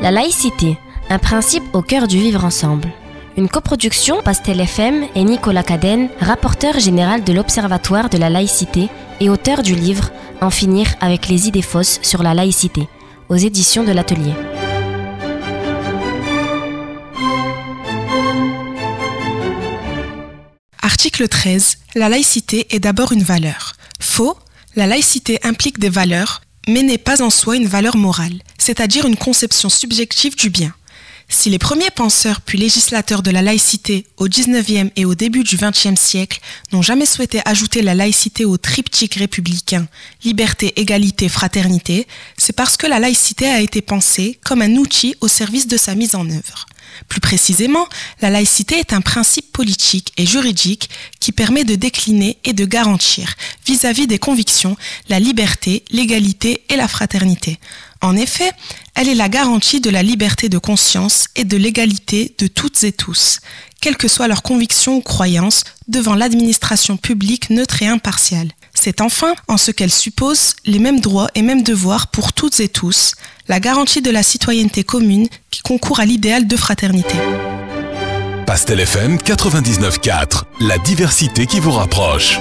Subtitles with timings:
[0.00, 0.78] La laïcité,
[1.10, 2.88] un principe au cœur du vivre ensemble.
[3.36, 9.28] Une coproduction Pastel FM et Nicolas Cadenne, rapporteur général de l'Observatoire de la laïcité et
[9.28, 12.88] auteur du livre En finir avec les idées fausses sur la laïcité,
[13.28, 14.34] aux éditions de l'Atelier.
[20.80, 21.78] Article 13.
[21.96, 23.72] La laïcité est d'abord une valeur.
[23.98, 24.38] Faux.
[24.76, 29.16] La laïcité implique des valeurs, mais n'est pas en soi une valeur morale, c'est-à-dire une
[29.16, 30.72] conception subjective du bien.
[31.30, 35.56] Si les premiers penseurs puis législateurs de la laïcité au XIXe et au début du
[35.56, 36.40] XXe siècle
[36.72, 39.88] n'ont jamais souhaité ajouter la laïcité au triptyque républicain
[40.24, 42.06] liberté, égalité, fraternité,
[42.38, 45.94] c'est parce que la laïcité a été pensée comme un outil au service de sa
[45.94, 46.66] mise en œuvre.
[47.08, 47.86] Plus précisément,
[48.20, 53.34] la laïcité est un principe politique et juridique qui permet de décliner et de garantir,
[53.66, 54.76] vis-à-vis des convictions,
[55.08, 57.58] la liberté, l'égalité et la fraternité.
[58.00, 58.52] En effet,
[58.94, 62.92] elle est la garantie de la liberté de conscience et de l'égalité de toutes et
[62.92, 63.40] tous,
[63.80, 68.52] quelles que soient leurs convictions ou croyances, devant l'administration publique neutre et impartiale.
[68.74, 72.68] C'est enfin, en ce qu'elle suppose, les mêmes droits et mêmes devoirs pour toutes et
[72.68, 73.14] tous,
[73.48, 77.14] la garantie de la citoyenneté commune qui concourt à l'idéal de fraternité.
[78.46, 82.38] Pastel FM 99.4, la diversité qui vous rapproche.